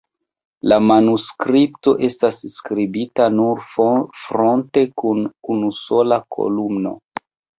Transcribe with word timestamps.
La 0.71 0.77
manuskripto 0.91 1.91
estas 2.07 2.39
skribita 2.53 3.27
nur 3.35 3.61
fronte 4.23 4.85
kun 5.03 5.21
unusola 5.57 6.19
kolumno. 6.37 6.97